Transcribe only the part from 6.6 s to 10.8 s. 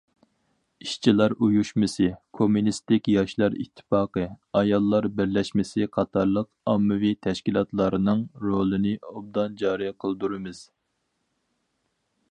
ئاممىۋى تەشكىلاتلارنىڭ رولىنى ئوبدان جارى قىلدۇرىمىز.